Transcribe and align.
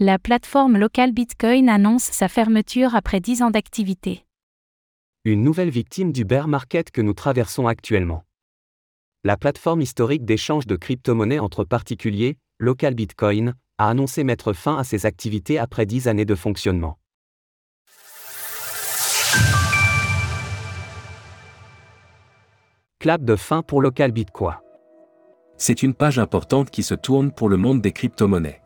La 0.00 0.16
plateforme 0.16 0.78
locale 0.78 1.10
Bitcoin 1.10 1.68
annonce 1.68 2.04
sa 2.04 2.28
fermeture 2.28 2.94
après 2.94 3.18
10 3.18 3.42
ans 3.42 3.50
d'activité. 3.50 4.24
Une 5.24 5.42
nouvelle 5.42 5.70
victime 5.70 6.12
du 6.12 6.24
bear 6.24 6.46
market 6.46 6.92
que 6.92 7.00
nous 7.00 7.14
traversons 7.14 7.66
actuellement. 7.66 8.22
La 9.24 9.36
plateforme 9.36 9.80
historique 9.80 10.24
d'échange 10.24 10.68
de 10.68 10.76
crypto-monnaies 10.76 11.40
entre 11.40 11.64
particuliers, 11.64 12.38
Local 12.60 12.94
Bitcoin, 12.94 13.54
a 13.78 13.88
annoncé 13.88 14.22
mettre 14.22 14.52
fin 14.52 14.76
à 14.76 14.84
ses 14.84 15.04
activités 15.04 15.58
après 15.58 15.84
10 15.84 16.06
années 16.06 16.24
de 16.24 16.36
fonctionnement. 16.36 17.00
Clap 23.00 23.24
de 23.24 23.34
fin 23.34 23.62
pour 23.62 23.82
Local 23.82 24.12
Bitcoin. 24.12 24.58
C'est 25.56 25.82
une 25.82 25.94
page 25.94 26.20
importante 26.20 26.70
qui 26.70 26.84
se 26.84 26.94
tourne 26.94 27.32
pour 27.32 27.48
le 27.48 27.56
monde 27.56 27.80
des 27.80 27.90
crypto-monnaies. 27.90 28.62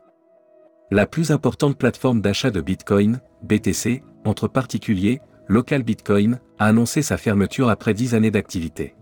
La 0.93 1.07
plus 1.07 1.31
importante 1.31 1.79
plateforme 1.79 2.21
d'achat 2.21 2.51
de 2.51 2.61
Bitcoin, 2.61 3.19
BTC, 3.45 4.03
entre 4.27 4.47
particuliers, 4.47 5.23
Local 5.49 5.83
Bitcoin, 5.85 6.39
a 6.59 6.67
annoncé 6.67 7.01
sa 7.01 7.17
fermeture 7.17 7.71
après 7.71 7.95
10 7.95 8.15
années 8.15 8.31
d'activité. 8.31 8.95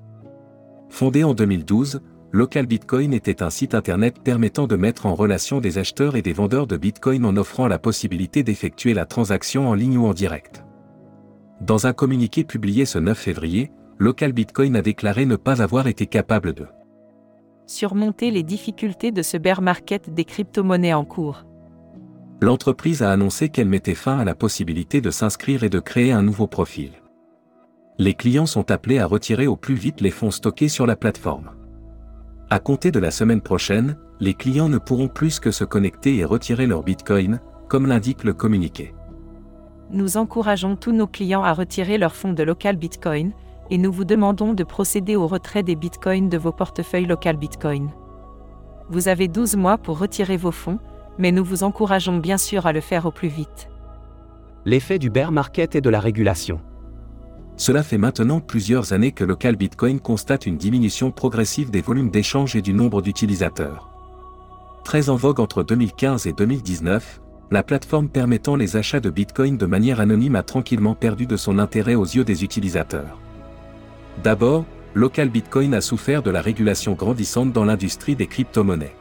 Fondée 0.88 1.24
en 1.24 1.34
2012, 1.34 2.00
Local 2.30 2.66
Bitcoin 2.66 3.12
était 3.12 3.42
un 3.42 3.50
site 3.50 3.74
internet 3.74 4.20
permettant 4.22 4.68
de 4.68 4.76
mettre 4.76 5.04
en 5.06 5.16
relation 5.16 5.60
des 5.60 5.78
acheteurs 5.78 6.14
et 6.14 6.22
des 6.22 6.32
vendeurs 6.32 6.68
de 6.68 6.76
Bitcoin 6.76 7.24
en 7.24 7.36
offrant 7.36 7.66
la 7.66 7.80
possibilité 7.80 8.44
d'effectuer 8.44 8.94
la 8.94 9.04
transaction 9.04 9.68
en 9.68 9.74
ligne 9.74 9.98
ou 9.98 10.06
en 10.06 10.14
direct. 10.14 10.64
Dans 11.60 11.88
un 11.88 11.92
communiqué 11.92 12.44
publié 12.44 12.84
ce 12.84 13.00
9 13.00 13.18
février, 13.18 13.72
Local 13.98 14.32
Bitcoin 14.32 14.76
a 14.76 14.82
déclaré 14.82 15.26
ne 15.26 15.34
pas 15.34 15.60
avoir 15.60 15.88
été 15.88 16.06
capable 16.06 16.52
de 16.52 16.68
surmonter 17.66 18.30
les 18.30 18.44
difficultés 18.44 19.10
de 19.10 19.22
ce 19.22 19.36
bear 19.36 19.60
market 19.60 20.14
des 20.14 20.24
crypto-monnaies 20.24 20.94
en 20.94 21.04
cours. 21.04 21.46
L'entreprise 22.42 23.02
a 23.02 23.10
annoncé 23.10 23.50
qu'elle 23.50 23.68
mettait 23.68 23.94
fin 23.94 24.18
à 24.18 24.24
la 24.24 24.34
possibilité 24.34 25.00
de 25.00 25.10
s'inscrire 25.10 25.62
et 25.62 25.68
de 25.68 25.78
créer 25.78 26.12
un 26.12 26.22
nouveau 26.22 26.46
profil. 26.46 26.92
Les 27.98 28.14
clients 28.14 28.46
sont 28.46 28.70
appelés 28.70 28.98
à 28.98 29.06
retirer 29.06 29.46
au 29.46 29.56
plus 29.56 29.74
vite 29.74 30.00
les 30.00 30.10
fonds 30.10 30.30
stockés 30.30 30.68
sur 30.68 30.86
la 30.86 30.96
plateforme. 30.96 31.50
À 32.48 32.58
compter 32.58 32.90
de 32.90 32.98
la 32.98 33.10
semaine 33.10 33.42
prochaine, 33.42 33.96
les 34.20 34.32
clients 34.32 34.70
ne 34.70 34.78
pourront 34.78 35.08
plus 35.08 35.38
que 35.38 35.50
se 35.50 35.64
connecter 35.64 36.16
et 36.16 36.24
retirer 36.24 36.66
leur 36.66 36.82
Bitcoin, 36.82 37.40
comme 37.68 37.86
l'indique 37.86 38.24
le 38.24 38.32
communiqué. 38.32 38.94
Nous 39.90 40.16
encourageons 40.16 40.76
tous 40.76 40.92
nos 40.92 41.06
clients 41.06 41.42
à 41.42 41.52
retirer 41.52 41.98
leurs 41.98 42.14
fonds 42.14 42.32
de 42.32 42.42
local 42.42 42.76
Bitcoin, 42.76 43.32
et 43.70 43.78
nous 43.78 43.92
vous 43.92 44.04
demandons 44.04 44.54
de 44.54 44.64
procéder 44.64 45.14
au 45.14 45.26
retrait 45.26 45.62
des 45.62 45.76
bitcoins 45.76 46.28
de 46.28 46.38
vos 46.38 46.52
portefeuilles 46.52 47.06
local 47.06 47.36
bitcoin. 47.36 47.90
Vous 48.88 49.06
avez 49.06 49.28
12 49.28 49.56
mois 49.56 49.78
pour 49.78 49.98
retirer 49.98 50.36
vos 50.36 50.50
fonds, 50.50 50.80
mais 51.20 51.30
nous 51.30 51.44
vous 51.44 51.62
encourageons 51.62 52.18
bien 52.18 52.38
sûr 52.38 52.66
à 52.66 52.72
le 52.72 52.80
faire 52.80 53.06
au 53.06 53.10
plus 53.10 53.28
vite. 53.28 53.68
L'effet 54.64 54.98
du 54.98 55.10
bear 55.10 55.30
market 55.30 55.76
et 55.76 55.80
de 55.80 55.90
la 55.90 56.00
régulation. 56.00 56.60
Cela 57.56 57.82
fait 57.82 57.98
maintenant 57.98 58.40
plusieurs 58.40 58.92
années 58.92 59.12
que 59.12 59.22
local 59.22 59.54
bitcoin 59.54 60.00
constate 60.00 60.46
une 60.46 60.56
diminution 60.56 61.10
progressive 61.10 61.70
des 61.70 61.82
volumes 61.82 62.10
d'échange 62.10 62.56
et 62.56 62.62
du 62.62 62.72
nombre 62.72 63.02
d'utilisateurs. 63.02 63.90
Très 64.82 65.10
en 65.10 65.16
vogue 65.16 65.40
entre 65.40 65.62
2015 65.62 66.26
et 66.26 66.32
2019, 66.32 67.20
la 67.50 67.62
plateforme 67.62 68.08
permettant 68.08 68.56
les 68.56 68.76
achats 68.76 69.00
de 69.00 69.10
bitcoin 69.10 69.58
de 69.58 69.66
manière 69.66 70.00
anonyme 70.00 70.36
a 70.36 70.42
tranquillement 70.42 70.94
perdu 70.94 71.26
de 71.26 71.36
son 71.36 71.58
intérêt 71.58 71.96
aux 71.96 72.04
yeux 72.04 72.24
des 72.24 72.44
utilisateurs. 72.44 73.20
D'abord, 74.22 74.64
Local 74.94 75.28
Bitcoin 75.28 75.74
a 75.74 75.80
souffert 75.80 76.22
de 76.22 76.30
la 76.30 76.40
régulation 76.40 76.94
grandissante 76.94 77.52
dans 77.52 77.64
l'industrie 77.64 78.16
des 78.16 78.26
crypto-monnaies. 78.26 78.96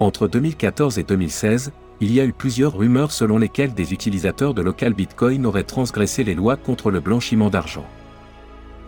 Entre 0.00 0.28
2014 0.28 0.98
et 1.00 1.02
2016, 1.02 1.72
il 2.00 2.12
y 2.12 2.20
a 2.20 2.24
eu 2.24 2.32
plusieurs 2.32 2.76
rumeurs 2.76 3.10
selon 3.10 3.36
lesquelles 3.36 3.74
des 3.74 3.92
utilisateurs 3.92 4.54
de 4.54 4.62
Local 4.62 4.94
Bitcoin 4.94 5.44
auraient 5.44 5.64
transgressé 5.64 6.22
les 6.22 6.36
lois 6.36 6.56
contre 6.56 6.92
le 6.92 7.00
blanchiment 7.00 7.50
d'argent. 7.50 7.84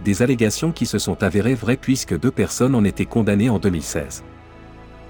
Des 0.05 0.23
allégations 0.23 0.71
qui 0.71 0.87
se 0.87 0.99
sont 0.99 1.23
avérées 1.25 1.55
vraies 1.55 1.77
puisque 1.77 2.19
deux 2.19 2.31
personnes 2.31 2.77
en 2.77 2.85
étaient 2.85 3.07
condamnées 3.07 3.51
en 3.51 3.59
2016. 3.59 4.23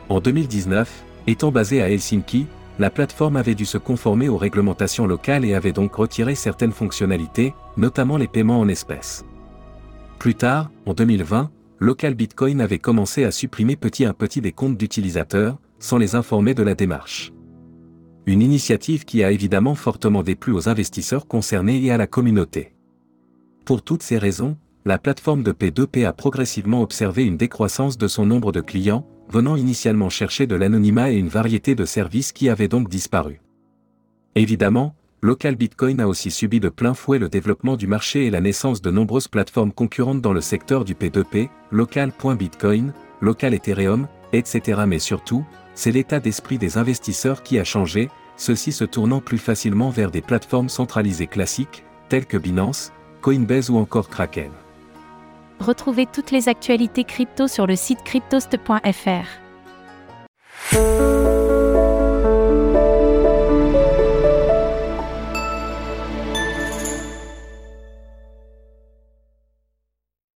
En 0.09 0.21
2019, 0.21 1.05
étant 1.27 1.53
basée 1.53 1.83
à 1.83 1.91
Helsinki, 1.91 2.47
la 2.79 2.89
plateforme 2.89 3.37
avait 3.37 3.55
dû 3.55 3.67
se 3.67 3.77
conformer 3.77 4.31
aux 4.31 4.39
réglementations 4.39 5.07
locales 5.07 5.45
et 5.45 5.55
avait 5.55 5.73
donc 5.73 5.95
retiré 5.95 6.35
certaines 6.35 6.73
fonctionnalités, 6.73 7.53
notamment 7.77 8.17
les 8.17 8.27
paiements 8.27 8.59
en 8.59 8.69
espèces. 8.69 9.23
Plus 10.19 10.35
tard, 10.35 10.71
en 10.87 10.95
2020, 10.95 11.51
Local 11.79 12.15
Bitcoin 12.15 12.63
avait 12.63 12.79
commencé 12.79 13.25
à 13.25 13.31
supprimer 13.31 13.77
petit 13.77 14.07
à 14.07 14.15
petit 14.15 14.41
des 14.41 14.53
comptes 14.53 14.79
d'utilisateurs, 14.79 15.59
sans 15.81 15.99
les 15.99 16.15
informer 16.15 16.55
de 16.55 16.63
la 16.63 16.77
démarche. 16.77 17.33
Une 18.27 18.43
initiative 18.43 19.05
qui 19.05 19.25
a 19.25 19.33
évidemment 19.33 19.75
fortement 19.75 20.23
déplu 20.23 20.53
aux 20.53 20.69
investisseurs 20.69 21.27
concernés 21.27 21.83
et 21.83 21.91
à 21.91 21.97
la 21.97 22.07
communauté. 22.07 22.75
Pour 23.65 23.83
toutes 23.83 24.03
ces 24.05 24.19
raisons, 24.19 24.57
la 24.85 24.99
plateforme 24.99 25.43
de 25.43 25.53
P2P 25.53 26.07
a 26.07 26.13
progressivement 26.13 26.83
observé 26.83 27.25
une 27.25 27.37
décroissance 27.37 27.99
de 27.99 28.07
son 28.07 28.27
nombre 28.27 28.53
de 28.53 28.61
clients, 28.61 29.07
venant 29.29 29.57
initialement 29.57 30.11
chercher 30.11 30.47
de 30.47 30.55
l'anonymat 30.55 31.11
et 31.11 31.17
une 31.17 31.29
variété 31.29 31.75
de 31.75 31.85
services 31.85 32.33
qui 32.33 32.49
avaient 32.49 32.69
donc 32.69 32.89
disparu. 32.89 33.41
Évidemment, 34.37 34.95
Local 35.23 35.55
Bitcoin 35.57 36.01
a 36.01 36.09
aussi 36.09 36.31
subi 36.31 36.61
de 36.61 36.71
plein 36.71 36.95
fouet 36.95 37.19
le 37.19 37.29
développement 37.29 37.77
du 37.77 37.87
marché 37.87 38.27
et 38.27 38.31
la 38.31 38.41
naissance 38.41 38.81
de 38.81 38.91
nombreuses 38.91 39.29
plateformes 39.29 39.73
concurrentes 39.73 40.23
dans 40.23 40.33
le 40.33 40.41
secteur 40.41 40.85
du 40.85 40.95
P2P, 40.95 41.51
Local.bitcoin, 41.71 42.95
Local 43.21 43.53
Ethereum, 43.53 44.09
etc. 44.33 44.83
Mais 44.87 44.99
surtout, 44.99 45.45
c'est 45.75 45.93
l'état 45.93 46.21
d'esprit 46.21 46.59
des 46.59 46.79
investisseurs 46.79 47.43
qui 47.43 47.59
a 47.59 47.65
changé, 47.65 48.11
ceux-ci 48.37 48.73
se 48.73 48.85
tournant 48.85 49.21
plus 49.21 49.39
facilement 49.39 49.91
vers 49.91 50.11
des 50.11 50.23
plateformes 50.23 50.69
centralisées 50.69 51.27
classiques, 51.27 51.85
telles 52.09 52.27
que 52.27 52.37
Binance, 52.37 52.93
Coinbase 53.21 53.71
ou 53.71 53.77
encore 53.77 54.09
Kraken. 54.09 54.51
Retrouvez 55.61 56.07
toutes 56.07 56.31
les 56.31 56.49
actualités 56.49 57.05
crypto 57.05 57.47
sur 57.47 57.67
le 57.67 57.77
site 57.77 58.03
cryptost.fr. 58.05 59.27